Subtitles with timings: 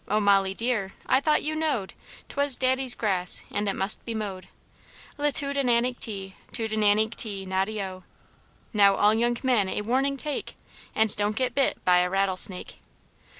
[0.07, 1.93] O Molly dear, I thought you knowed
[2.27, 4.47] 'Twas daddy's grass, and it must be mowed,
[5.19, 8.03] Li tu di nan incty, tu di n an incty, noddy O!
[8.73, 10.55] Now all young men a warning take,
[10.95, 12.79] And don't get bit by a rattlesnake.